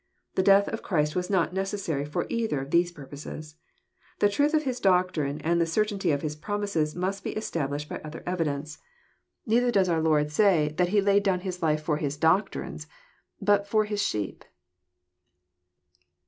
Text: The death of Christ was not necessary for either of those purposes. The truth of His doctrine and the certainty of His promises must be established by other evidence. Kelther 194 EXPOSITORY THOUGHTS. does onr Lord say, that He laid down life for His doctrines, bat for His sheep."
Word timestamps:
The 0.33 0.41
death 0.41 0.67
of 0.69 0.81
Christ 0.81 1.15
was 1.15 1.29
not 1.29 1.53
necessary 1.53 2.05
for 2.05 2.25
either 2.27 2.59
of 2.61 2.71
those 2.71 2.91
purposes. 2.91 3.55
The 4.17 4.29
truth 4.29 4.55
of 4.55 4.63
His 4.63 4.79
doctrine 4.79 5.39
and 5.41 5.61
the 5.61 5.67
certainty 5.67 6.09
of 6.11 6.23
His 6.23 6.35
promises 6.35 6.95
must 6.95 7.23
be 7.23 7.35
established 7.37 7.87
by 7.87 7.97
other 7.99 8.23
evidence. 8.25 8.79
Kelther 9.47 9.61
194 9.61 9.61
EXPOSITORY 9.61 9.61
THOUGHTS. 9.61 9.73
does 9.77 9.89
onr 9.89 10.03
Lord 10.03 10.31
say, 10.31 10.73
that 10.75 10.89
He 10.89 11.01
laid 11.01 11.21
down 11.21 11.53
life 11.61 11.83
for 11.83 11.97
His 11.97 12.17
doctrines, 12.17 12.87
bat 13.39 13.67
for 13.67 13.85
His 13.85 14.01
sheep." 14.01 14.43